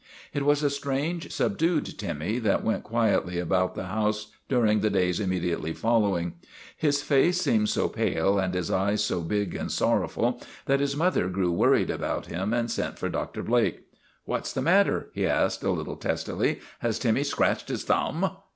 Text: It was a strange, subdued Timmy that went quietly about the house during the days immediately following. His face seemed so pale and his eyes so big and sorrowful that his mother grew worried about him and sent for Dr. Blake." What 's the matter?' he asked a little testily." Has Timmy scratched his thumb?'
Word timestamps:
It 0.33 0.41
was 0.43 0.63
a 0.63 0.71
strange, 0.71 1.31
subdued 1.31 1.99
Timmy 1.99 2.39
that 2.39 2.63
went 2.63 2.81
quietly 2.83 3.37
about 3.37 3.75
the 3.75 3.83
house 3.85 4.31
during 4.49 4.79
the 4.79 4.89
days 4.89 5.19
immediately 5.19 5.73
following. 5.73 6.33
His 6.75 7.03
face 7.03 7.39
seemed 7.39 7.69
so 7.69 7.87
pale 7.87 8.39
and 8.39 8.55
his 8.55 8.71
eyes 8.71 9.03
so 9.03 9.21
big 9.21 9.53
and 9.53 9.71
sorrowful 9.71 10.41
that 10.65 10.79
his 10.79 10.95
mother 10.97 11.27
grew 11.29 11.51
worried 11.51 11.91
about 11.91 12.25
him 12.25 12.51
and 12.51 12.71
sent 12.71 12.97
for 12.97 13.09
Dr. 13.09 13.43
Blake." 13.43 13.83
What 14.25 14.47
's 14.47 14.53
the 14.53 14.61
matter?' 14.63 15.11
he 15.13 15.27
asked 15.27 15.63
a 15.63 15.69
little 15.69 15.95
testily." 15.97 16.61
Has 16.79 16.97
Timmy 16.97 17.21
scratched 17.23 17.67
his 17.67 17.83
thumb?' 17.83 18.27